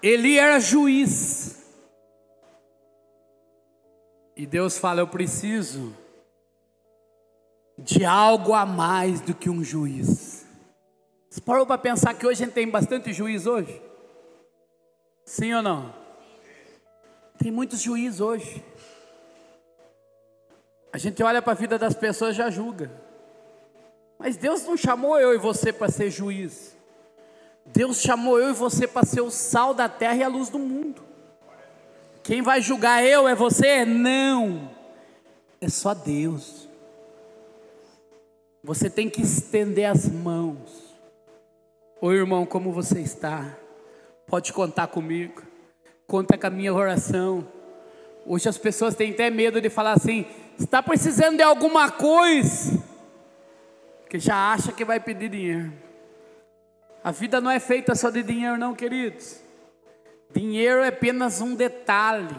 Ele 0.03 0.37
era 0.37 0.61
juiz. 0.61 1.52
Deus 4.53 4.77
fala: 4.77 5.01
Eu 5.01 5.09
preciso 5.09 5.97
de 7.79 8.05
algo 8.05 8.53
a 8.53 8.67
mais 8.67 9.23
do 9.23 9.35
que 9.35 9.49
um 9.49 9.65
juiz. 9.65 10.47
Você 11.31 11.41
parou 11.41 11.65
para 11.65 11.79
pensar 11.79 12.13
que 12.13 12.27
hoje 12.27 12.43
a 12.43 12.45
gente 12.45 12.55
tem 12.55 12.69
bastante 12.69 13.15
juiz 13.15 13.47
hoje? 13.47 13.81
Sim 15.25 15.55
ou 15.55 15.63
não? 15.63 15.95
Tem 17.39 17.51
muitos 17.51 17.81
juízes 17.81 18.21
hoje. 18.21 18.63
A 20.93 20.99
gente 20.99 21.23
olha 21.23 21.41
para 21.41 21.55
a 21.55 21.57
vida 21.57 21.79
das 21.79 21.95
pessoas 21.95 22.35
e 22.35 22.39
já 22.39 22.51
julga. 22.51 22.93
Mas 24.19 24.37
Deus 24.37 24.67
não 24.67 24.77
chamou 24.77 25.19
eu 25.19 25.33
e 25.33 25.39
você 25.39 25.73
para 25.73 25.91
ser 25.91 26.11
juiz. 26.11 26.77
Deus 27.65 28.03
chamou 28.03 28.39
eu 28.39 28.51
e 28.51 28.53
você 28.53 28.87
para 28.87 29.07
ser 29.07 29.23
o 29.23 29.31
sal 29.31 29.73
da 29.73 29.89
terra 29.89 30.17
e 30.17 30.23
a 30.23 30.29
luz 30.29 30.51
do 30.51 30.59
mundo. 30.59 31.12
Quem 32.23 32.41
vai 32.41 32.61
julgar 32.61 33.05
eu 33.05 33.27
é 33.27 33.35
você? 33.35 33.85
Não, 33.85 34.71
é 35.61 35.69
só 35.69 35.93
Deus. 35.93 36.69
Você 38.63 38.89
tem 38.89 39.11
que 39.11 39.23
estender 39.23 39.91
as 39.91 40.09
mãos. 40.09 40.95
Oi, 42.01 42.15
irmão, 42.15 42.47
como 42.47 42.73
você 42.73 43.01
está? 43.01 43.57
Pode 44.27 44.53
contar 44.53 44.87
comigo. 44.87 45.43
Conta 46.07 46.39
com 46.39 46.47
a 46.47 46.51
minha 46.51 46.73
oração. 46.73 47.47
Hoje 48.25 48.49
as 48.49 48.57
pessoas 48.57 48.95
têm 48.95 49.11
até 49.11 49.29
medo 49.29 49.61
de 49.61 49.69
falar 49.69 49.95
assim: 49.95 50.25
está 50.59 50.81
precisando 50.81 51.39
de 51.39 51.43
alguma 51.43 51.91
coisa, 51.91 52.81
que 54.09 54.21
já 54.21 54.53
acha 54.53 54.71
que 54.71 54.85
vai 54.85 55.01
pedir 55.01 55.29
dinheiro. 55.29 55.73
A 57.03 57.11
vida 57.11 57.41
não 57.41 57.51
é 57.51 57.59
feita 57.59 57.97
só 57.97 58.11
de 58.11 58.23
dinheiro, 58.23 58.57
não, 58.57 58.77
queridos. 58.77 59.41
Dinheiro 60.35 60.81
é 60.81 60.89
apenas 60.89 61.41
um 61.41 61.55
detalhe. 61.55 62.37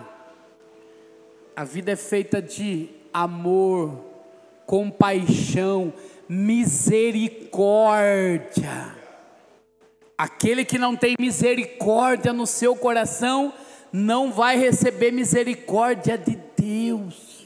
A 1.56 1.64
vida 1.64 1.92
é 1.92 1.96
feita 1.96 2.42
de 2.42 2.90
amor, 3.14 4.04
compaixão, 4.66 5.94
misericórdia. 6.28 7.44
Aquele 10.18 10.66
que 10.66 10.80
não 10.80 10.96
tem 10.96 11.16
misericórdia 11.20 12.34
no 12.34 12.48
seu 12.48 12.76
coração, 12.76 13.54
não 13.92 14.32
vai 14.32 14.58
receber 14.58 15.12
misericórdia 15.12 16.18
de 16.18 16.40
Deus. 16.58 17.46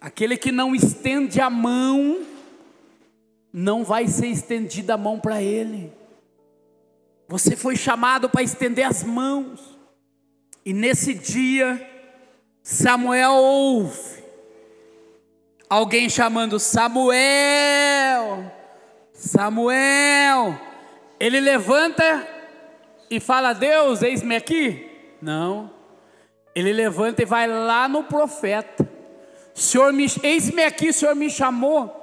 Aquele 0.00 0.36
que 0.36 0.50
não 0.50 0.74
estende 0.74 1.40
a 1.40 1.50
mão, 1.50 2.22
não 3.52 3.84
vai 3.84 4.08
ser 4.08 4.26
estendida 4.26 4.94
a 4.94 4.98
mão 4.98 5.20
para 5.20 5.42
ele. 5.42 5.92
Você 7.28 7.54
foi 7.54 7.76
chamado 7.76 8.30
para 8.30 8.42
estender 8.42 8.86
as 8.86 9.04
mãos. 9.04 9.78
E 10.64 10.72
nesse 10.72 11.12
dia, 11.12 11.86
Samuel 12.62 13.34
ouve 13.34 14.24
alguém 15.68 16.08
chamando 16.08 16.58
Samuel. 16.58 18.50
Samuel. 19.12 20.58
Ele 21.20 21.38
levanta 21.38 22.26
e 23.10 23.20
fala: 23.20 23.52
Deus, 23.52 24.02
eis-me 24.02 24.34
aqui. 24.34 24.90
Não. 25.20 25.70
Ele 26.54 26.72
levanta 26.72 27.22
e 27.22 27.26
vai 27.26 27.46
lá 27.46 27.86
no 27.88 28.04
profeta. 28.04 28.88
Senhor, 29.54 29.92
me, 29.92 30.06
eis-me 30.22 30.64
aqui, 30.64 30.88
o 30.88 30.94
Senhor 30.94 31.14
me 31.14 31.28
chamou. 31.28 31.94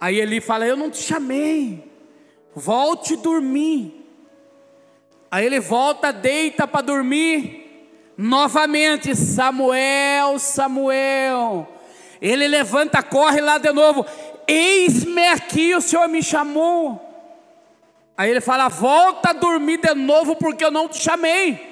Aí 0.00 0.20
ele 0.20 0.40
fala: 0.40 0.64
Eu 0.64 0.76
não 0.76 0.90
te 0.90 1.02
chamei 1.02 1.87
volte 2.58 3.16
dormir. 3.16 3.94
Aí 5.30 5.46
ele 5.46 5.60
volta, 5.60 6.12
deita 6.12 6.66
para 6.66 6.82
dormir. 6.82 7.66
Novamente, 8.16 9.14
Samuel, 9.14 10.38
Samuel. 10.38 11.68
Ele 12.20 12.48
levanta, 12.48 13.02
corre 13.02 13.40
lá 13.40 13.58
de 13.58 13.72
novo. 13.72 14.04
Eis-me 14.46 15.28
aqui, 15.28 15.74
o 15.74 15.80
Senhor 15.80 16.08
me 16.08 16.22
chamou. 16.22 17.04
Aí 18.16 18.30
ele 18.30 18.40
fala: 18.40 18.68
Volta 18.68 19.30
a 19.30 19.34
dormir 19.34 19.78
de 19.78 19.94
novo, 19.94 20.34
porque 20.34 20.64
eu 20.64 20.70
não 20.70 20.88
te 20.88 20.98
chamei. 20.98 21.68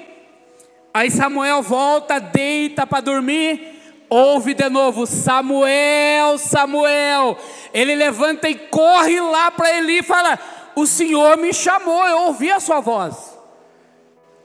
Aí 0.93 1.11
Samuel 1.11 1.61
volta, 1.61 2.19
deita 2.19 2.87
para 2.87 3.01
dormir. 3.01 3.75
Ouve 4.09 4.53
de 4.53 4.69
novo, 4.69 5.05
Samuel, 5.05 6.37
Samuel. 6.37 7.37
Ele 7.73 7.93
levanta 7.93 8.47
e 8.47 8.55
corre 8.55 9.19
lá 9.19 9.51
para 9.51 9.77
Eli 9.77 9.99
e 9.99 10.03
fala: 10.03 10.39
O 10.77 10.85
Senhor 10.85 11.37
me 11.37 11.51
chamou, 11.51 12.05
eu 12.05 12.25
ouvi 12.25 12.51
a 12.51 12.59
sua 12.59 12.79
voz. 12.79 13.35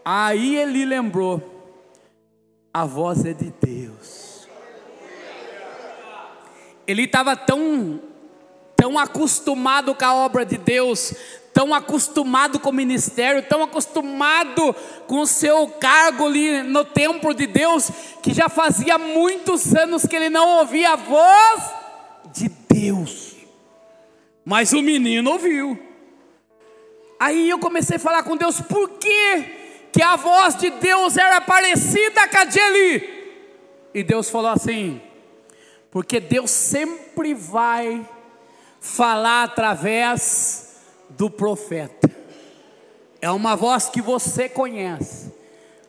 Aí 0.02 0.56
Eli 0.56 0.86
lembrou: 0.86 1.42
A 2.72 2.86
voz 2.86 3.22
é 3.26 3.34
de 3.34 3.52
Deus. 3.60 4.48
Ele 6.86 7.02
estava 7.02 7.36
tão, 7.36 8.00
tão 8.74 8.98
acostumado 8.98 9.94
com 9.94 10.04
a 10.06 10.14
obra 10.14 10.46
de 10.46 10.56
Deus, 10.56 11.12
tão 11.52 11.74
acostumado 11.74 12.58
com 12.58 12.70
o 12.70 12.72
ministério, 12.72 13.42
tão 13.42 13.62
acostumado 13.62 14.74
com 15.06 15.18
o 15.20 15.26
seu 15.26 15.68
cargo 15.68 16.24
ali 16.24 16.62
no 16.62 16.82
templo 16.82 17.34
de 17.34 17.46
Deus, 17.46 17.90
que 18.22 18.32
já 18.32 18.48
fazia 18.48 18.96
muitos 18.96 19.74
anos 19.74 20.06
que 20.06 20.16
ele 20.16 20.30
não 20.30 20.60
ouvia 20.60 20.94
a 20.94 20.96
voz 20.96 21.74
de 22.32 22.48
Deus. 22.48 23.36
Mas 24.46 24.72
o 24.72 24.80
menino 24.80 25.30
ouviu. 25.30 25.91
Aí 27.22 27.50
eu 27.50 27.58
comecei 27.60 27.98
a 27.98 28.00
falar 28.00 28.24
com 28.24 28.36
Deus, 28.36 28.60
por 28.60 28.98
que, 28.98 29.42
que 29.92 30.02
a 30.02 30.16
voz 30.16 30.56
de 30.56 30.70
Deus 30.70 31.16
era 31.16 31.40
parecida 31.40 32.26
com 32.26 32.36
a 32.36 32.44
de 32.44 32.58
Eli? 32.58 33.38
E 33.94 34.02
Deus 34.02 34.28
falou 34.28 34.50
assim: 34.50 35.00
porque 35.88 36.18
Deus 36.18 36.50
sempre 36.50 37.32
vai 37.32 38.04
falar 38.80 39.44
através 39.44 40.80
do 41.10 41.30
profeta. 41.30 42.10
É 43.20 43.30
uma 43.30 43.54
voz 43.54 43.88
que 43.88 44.02
você 44.02 44.48
conhece. 44.48 45.32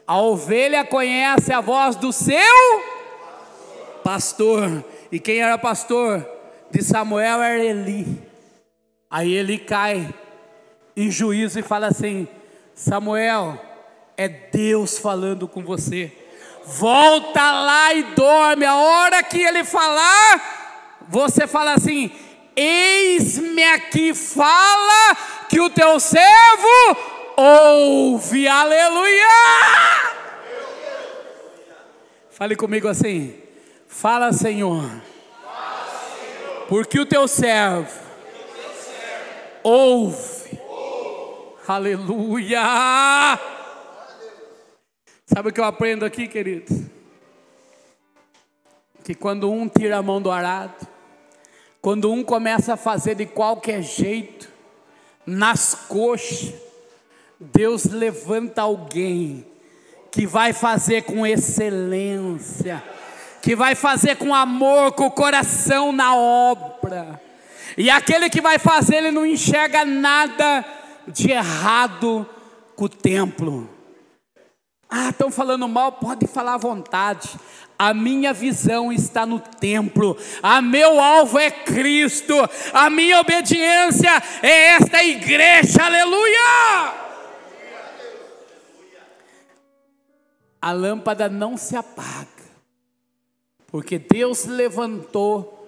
A 0.06 0.22
ovelha 0.22 0.86
conhece 0.86 1.52
a 1.52 1.62
voz 1.62 1.96
do 1.96 2.14
seu 2.14 2.84
pastor. 4.04 4.86
E 5.12 5.20
quem 5.20 5.40
era 5.40 5.58
pastor 5.58 6.24
de 6.70 6.84
Samuel 6.84 7.42
era 7.42 7.64
Eli. 7.64 8.22
Aí 9.10 9.34
ele 9.34 9.58
cai 9.58 10.14
em 10.96 11.12
juízo 11.12 11.60
e 11.60 11.64
fala 11.64 11.88
assim: 11.88 12.28
Samuel, 12.76 13.60
é 14.18 14.28
Deus 14.28 14.98
falando 14.98 15.48
com 15.48 15.64
você. 15.64 16.12
Volta 16.66 17.52
lá 17.52 17.94
e 17.94 18.04
dorme. 18.16 18.66
A 18.66 18.76
hora 18.76 19.24
que 19.24 19.42
ele 19.42 19.64
falar, 19.64 21.00
você 21.10 21.46
fala 21.48 21.74
assim: 21.74 22.12
Eis-me 22.56 23.64
aqui, 23.64 24.14
fala 24.14 25.16
que 25.50 25.60
o 25.60 25.70
teu 25.70 26.00
servo 26.00 26.98
ouve, 27.36 28.48
aleluia. 28.48 29.28
Fale 32.30 32.56
comigo 32.56 32.88
assim, 32.88 33.36
fala 33.88 34.34
Senhor, 34.34 34.90
porque 36.68 37.00
o 37.00 37.06
teu 37.06 37.28
servo 37.28 38.02
ouve, 39.64 40.43
aleluia. 41.68 42.60
Sabe 45.26 45.50
o 45.50 45.54
que 45.54 45.60
eu 45.60 45.66
aprendo 45.66 46.06
aqui, 46.06 46.28
queridos? 46.28 46.82
Que 49.04 49.16
quando 49.16 49.52
um 49.52 49.68
tira 49.68 49.98
a 49.98 50.04
mão 50.04 50.22
do 50.22 50.32
arado, 50.32 50.88
quando 51.82 52.12
um 52.12 52.24
começa 52.24 52.74
a 52.74 52.78
fazer 52.78 53.16
de 53.16 53.26
qualquer 53.26 53.82
jeito, 53.82 54.50
nas 55.26 55.74
coxas, 55.76 56.54
Deus 57.40 57.86
levanta 57.86 58.62
alguém 58.62 59.46
que 60.12 60.26
vai 60.28 60.54
fazer 60.54 61.04
com 61.04 61.26
excelência, 61.26 62.84
que 63.42 63.56
vai 63.56 63.76
fazer 63.76 64.16
com 64.16 64.34
amor, 64.34 64.92
com 64.94 65.08
o 65.08 65.12
coração 65.12 65.92
na 65.92 66.16
obra. 66.16 67.20
E 67.78 67.90
aquele 67.90 68.30
que 68.30 68.40
vai 68.40 68.60
fazer, 68.60 68.98
ele 68.98 69.12
não 69.12 69.26
enxerga 69.26 69.84
nada 69.84 70.64
de 71.08 71.32
errado 71.32 72.28
com 72.76 72.86
o 72.86 72.90
templo. 72.90 73.70
Ah, 74.90 75.10
estão 75.10 75.32
falando 75.32 75.68
mal, 75.68 75.94
pode 75.94 76.28
falar 76.28 76.54
à 76.54 76.58
vontade. 76.58 77.30
A 77.80 77.94
minha 77.94 78.32
visão 78.32 78.94
está 78.94 79.26
no 79.26 79.40
templo, 79.40 80.16
a 80.42 80.62
meu 80.62 81.02
alvo 81.02 81.40
é 81.40 81.50
Cristo, 81.50 82.36
a 82.72 82.90
minha 82.92 83.20
obediência 83.20 84.12
é 84.44 84.68
esta 84.76 85.04
igreja, 85.04 85.84
aleluia! 85.84 86.94
A 90.62 90.72
lâmpada 90.72 91.28
não 91.28 91.58
se 91.58 91.76
apaga, 91.76 92.28
porque 93.68 93.98
Deus 93.98 94.46
levantou 94.46 95.68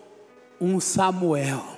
um 0.62 0.80
Samuel. 0.80 1.75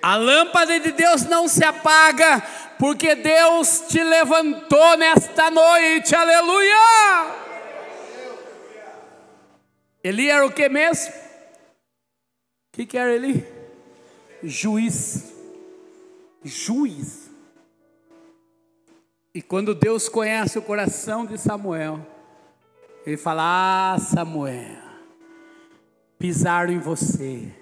A 0.00 0.16
lâmpada 0.16 0.78
de 0.78 0.92
Deus 0.92 1.24
não 1.24 1.48
se 1.48 1.64
apaga, 1.64 2.40
porque 2.78 3.14
Deus 3.14 3.84
te 3.88 4.02
levantou 4.02 4.96
nesta 4.96 5.50
noite, 5.50 6.14
aleluia! 6.14 7.48
Eli 10.02 10.30
era 10.30 10.46
o 10.46 10.52
que 10.52 10.68
mesmo? 10.68 11.12
O 11.12 12.76
que, 12.76 12.86
que 12.86 12.96
era 12.96 13.12
Eli? 13.12 13.44
Juiz. 14.42 15.32
Juiz. 16.44 17.28
E 19.34 19.42
quando 19.42 19.74
Deus 19.74 20.08
conhece 20.08 20.58
o 20.58 20.62
coração 20.62 21.26
de 21.26 21.36
Samuel, 21.36 22.06
ele 23.04 23.16
fala: 23.16 23.94
Ah, 23.94 23.98
Samuel, 23.98 24.82
pisaram 26.18 26.72
em 26.72 26.78
você, 26.78 27.52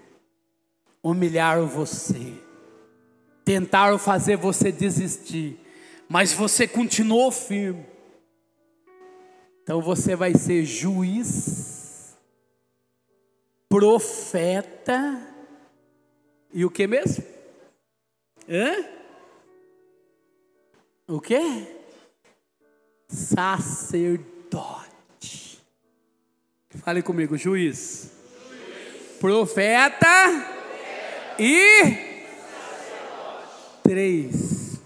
humilharam 1.10 1.68
você, 1.68 2.34
tentaram 3.44 3.96
fazer 3.96 4.36
você 4.36 4.72
desistir, 4.72 5.56
mas 6.08 6.32
você 6.32 6.66
continuou 6.66 7.30
firme. 7.30 7.86
Então 9.62 9.80
você 9.80 10.16
vai 10.16 10.34
ser 10.34 10.64
juiz 10.64 12.16
profeta 13.68 15.20
e 16.52 16.64
o 16.64 16.70
que 16.70 16.86
mesmo? 16.88 17.24
Hã? 18.48 18.84
O 21.06 21.20
que? 21.20 21.38
Sacerdote. 23.08 24.26
Fale 26.70 27.02
comigo, 27.02 27.36
juiz. 27.36 28.10
juiz. 28.10 28.10
Profeta, 29.20 29.96
Profeta 29.98 30.55
e 31.38 32.16
três. 33.82 34.80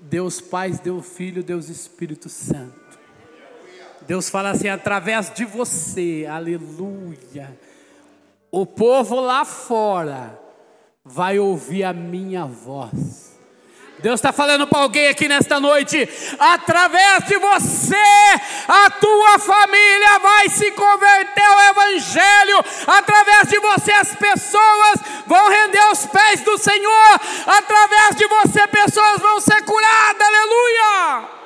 Deus 0.00 0.40
Pai, 0.40 0.72
Deus 0.72 1.06
Filho, 1.06 1.42
Deus 1.42 1.68
Espírito 1.68 2.28
Santo. 2.28 2.82
Deus 4.06 4.28
fala 4.28 4.50
assim, 4.50 4.68
através 4.68 5.32
de 5.32 5.44
você, 5.44 6.26
aleluia. 6.28 7.56
O 8.50 8.66
povo 8.66 9.20
lá 9.20 9.44
fora 9.44 10.38
vai 11.04 11.38
ouvir 11.38 11.84
a 11.84 11.92
minha 11.92 12.44
voz. 12.44 13.21
Deus 14.02 14.18
está 14.18 14.32
falando 14.32 14.66
para 14.66 14.80
alguém 14.80 15.08
aqui 15.08 15.28
nesta 15.28 15.60
noite, 15.60 16.08
através 16.36 17.24
de 17.24 17.38
você, 17.38 17.94
a 18.66 18.90
tua 18.90 19.38
família 19.38 20.18
vai 20.18 20.48
se 20.48 20.72
converter 20.72 21.44
ao 21.44 21.60
Evangelho, 21.70 22.64
através 22.84 23.48
de 23.48 23.60
você, 23.60 23.92
as 23.92 24.12
pessoas 24.16 24.98
vão 25.24 25.48
render 25.48 25.78
aos 25.78 26.04
pés 26.06 26.40
do 26.40 26.58
Senhor, 26.58 27.20
através 27.46 28.16
de 28.16 28.26
você, 28.26 28.66
pessoas 28.66 29.20
vão 29.20 29.40
ser 29.40 29.62
curadas, 29.62 30.26
aleluia. 30.26 31.42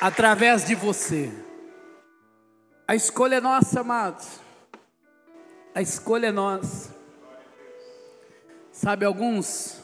através 0.00 0.64
de 0.64 0.76
você. 0.76 1.32
A 2.86 2.94
escolha 2.94 3.36
é 3.36 3.40
nossa, 3.40 3.80
amados. 3.80 4.47
A 5.78 5.80
escolha 5.80 6.26
é 6.26 6.32
nossa. 6.32 6.92
Sabe, 8.72 9.04
alguns 9.04 9.78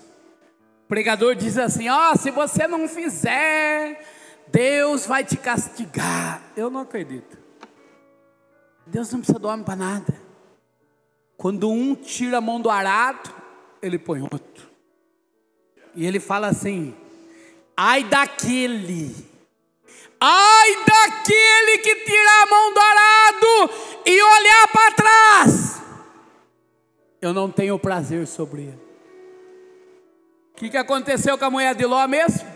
pregador 0.88 1.36
diz 1.36 1.56
assim: 1.56 1.88
ó, 1.88 2.10
oh, 2.10 2.18
se 2.18 2.32
você 2.32 2.66
não 2.66 2.88
fizer, 2.88 4.04
Deus 4.48 5.06
vai 5.06 5.22
te 5.22 5.36
castigar. 5.36 6.42
Eu 6.56 6.68
não 6.68 6.80
acredito. 6.80 7.38
Deus 8.84 9.12
não 9.12 9.20
precisa 9.20 9.38
do 9.38 9.46
homem 9.46 9.64
para 9.64 9.76
nada. 9.76 10.20
Quando 11.36 11.70
um 11.70 11.94
tira 11.94 12.38
a 12.38 12.40
mão 12.40 12.60
do 12.60 12.70
arado, 12.70 13.32
ele 13.80 13.96
põe 13.96 14.20
outro. 14.20 14.68
E 15.94 16.04
ele 16.04 16.18
fala 16.18 16.48
assim: 16.48 16.92
ai 17.76 18.02
daquele, 18.02 19.14
ai 20.20 20.74
daquele 20.84 21.78
que 21.78 21.94
tirar 22.04 22.42
a 22.42 22.50
mão 22.50 22.74
do 22.74 22.80
arado 22.80 23.70
e 24.04 24.22
olhar 24.22 24.68
para 24.72 24.90
trás. 24.96 25.83
Eu 27.24 27.32
não 27.32 27.50
tenho 27.50 27.78
prazer 27.78 28.26
sobre 28.26 28.64
ele. 28.64 28.82
O 30.52 30.56
que, 30.56 30.68
que 30.68 30.76
aconteceu 30.76 31.38
com 31.38 31.46
a 31.46 31.50
mulher 31.50 31.74
de 31.74 31.86
Ló 31.86 32.06
mesmo? 32.06 32.46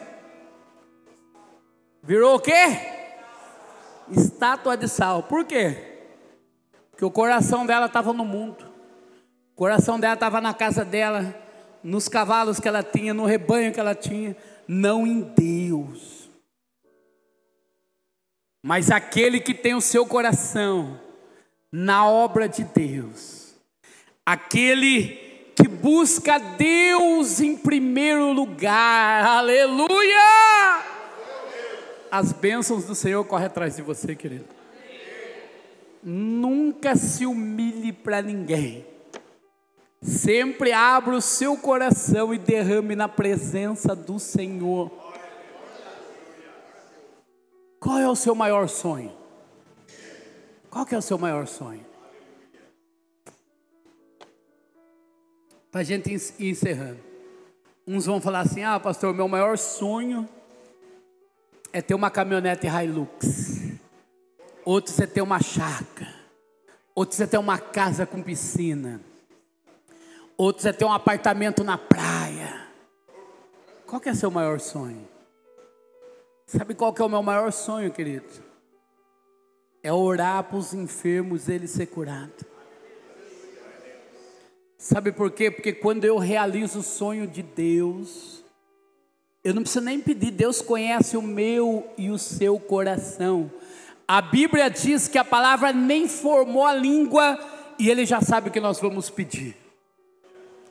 Virou 2.02 2.34
o 2.34 2.38
quê? 2.38 2.66
Estátua 4.10 4.76
de 4.76 4.86
sal. 4.86 5.22
Por 5.22 5.46
quê? 5.46 6.02
Porque 6.90 7.02
o 7.02 7.10
coração 7.10 7.64
dela 7.64 7.86
estava 7.86 8.12
no 8.12 8.26
mundo. 8.26 8.62
O 9.54 9.56
coração 9.56 9.98
dela 9.98 10.12
estava 10.12 10.38
na 10.38 10.52
casa 10.52 10.84
dela, 10.84 11.34
nos 11.82 12.06
cavalos 12.06 12.60
que 12.60 12.68
ela 12.68 12.82
tinha, 12.82 13.14
no 13.14 13.24
rebanho 13.24 13.72
que 13.72 13.80
ela 13.80 13.94
tinha, 13.94 14.36
não 14.68 15.06
em 15.06 15.22
Deus. 15.22 16.28
Mas 18.62 18.90
aquele 18.90 19.40
que 19.40 19.54
tem 19.54 19.74
o 19.74 19.80
seu 19.80 20.04
coração 20.04 21.00
na 21.72 22.06
obra 22.06 22.46
de 22.46 22.64
Deus, 22.64 23.37
aquele 24.28 25.52
que 25.56 25.66
busca 25.66 26.38
Deus 26.38 27.40
em 27.40 27.56
primeiro 27.56 28.30
lugar, 28.32 29.24
aleluia! 29.24 30.84
As 32.10 32.32
bênçãos 32.32 32.84
do 32.84 32.94
Senhor 32.94 33.24
correm 33.24 33.46
atrás 33.46 33.76
de 33.76 33.82
você, 33.82 34.14
querido. 34.14 34.44
Nunca 36.02 36.94
se 36.94 37.24
humilhe 37.24 37.90
para 37.90 38.20
ninguém. 38.20 38.86
Sempre 40.02 40.72
abra 40.72 41.14
o 41.14 41.22
seu 41.22 41.56
coração 41.56 42.32
e 42.32 42.38
derrame 42.38 42.94
na 42.94 43.08
presença 43.08 43.96
do 43.96 44.18
Senhor. 44.18 44.90
Qual 47.80 47.98
é 47.98 48.08
o 48.08 48.14
seu 48.14 48.34
maior 48.34 48.68
sonho? 48.68 49.12
Qual 50.70 50.86
é 50.90 50.98
o 50.98 51.02
seu 51.02 51.16
maior 51.16 51.46
sonho? 51.46 51.87
Para 55.70 55.82
a 55.82 55.84
gente 55.84 56.10
ir 56.10 56.50
encerrando. 56.50 57.00
Uns 57.86 58.06
vão 58.06 58.20
falar 58.20 58.40
assim: 58.40 58.62
ah, 58.62 58.78
pastor, 58.78 59.14
meu 59.14 59.28
maior 59.28 59.56
sonho 59.56 60.28
é 61.72 61.80
ter 61.82 61.94
uma 61.94 62.10
caminhonete 62.10 62.66
Hilux. 62.66 63.78
Outros 64.64 64.98
é 65.00 65.06
ter 65.06 65.22
uma 65.22 65.40
chácara. 65.40 66.14
Outros 66.94 67.20
é 67.20 67.26
ter 67.26 67.38
uma 67.38 67.58
casa 67.58 68.04
com 68.04 68.22
piscina. 68.22 69.00
Outros 70.36 70.66
é 70.66 70.72
ter 70.72 70.84
um 70.84 70.92
apartamento 70.92 71.64
na 71.64 71.78
praia. 71.78 72.66
Qual 73.86 74.00
que 74.00 74.08
é 74.08 74.14
seu 74.14 74.30
maior 74.30 74.60
sonho? 74.60 75.08
Sabe 76.46 76.74
qual 76.74 76.92
que 76.92 77.02
é 77.02 77.04
o 77.04 77.08
meu 77.08 77.22
maior 77.22 77.52
sonho, 77.52 77.90
querido? 77.90 78.26
É 79.82 79.92
orar 79.92 80.44
para 80.44 80.56
os 80.56 80.74
enfermos 80.74 81.48
eles 81.48 81.70
ser 81.70 81.86
curados. 81.86 82.44
Sabe 84.80 85.10
por 85.10 85.32
quê? 85.32 85.50
Porque 85.50 85.72
quando 85.72 86.04
eu 86.04 86.18
realizo 86.18 86.78
o 86.78 86.84
sonho 86.84 87.26
de 87.26 87.42
Deus, 87.42 88.44
eu 89.42 89.52
não 89.52 89.62
preciso 89.62 89.84
nem 89.84 90.00
pedir, 90.00 90.30
Deus 90.30 90.62
conhece 90.62 91.16
o 91.16 91.22
meu 91.22 91.92
e 91.98 92.10
o 92.10 92.18
seu 92.18 92.60
coração. 92.60 93.50
A 94.06 94.22
Bíblia 94.22 94.70
diz 94.70 95.08
que 95.08 95.18
a 95.18 95.24
palavra 95.24 95.72
nem 95.72 96.06
formou 96.06 96.64
a 96.64 96.72
língua 96.72 97.36
e 97.76 97.90
ele 97.90 98.06
já 98.06 98.20
sabe 98.20 98.50
o 98.50 98.52
que 98.52 98.60
nós 98.60 98.78
vamos 98.78 99.10
pedir. 99.10 99.56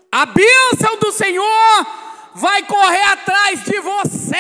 A 0.10 0.26
bênção 0.26 0.98
do 1.00 1.12
Senhor 1.12 1.86
vai 2.34 2.64
correr 2.66 3.04
atrás 3.04 3.62
de 3.66 3.78
você. 3.82 4.38